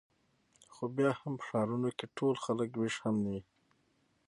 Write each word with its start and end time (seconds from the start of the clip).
خو 0.73 0.83
بیا 0.95 1.11
هم 1.19 1.33
په 1.39 1.43
ښارونو 1.47 1.89
کې 1.97 2.05
چې 2.09 2.13
ټول 2.17 2.33
خلک 2.43 2.69
وېښ 2.73 2.95
هم 3.05 3.17
وي. 3.27 3.41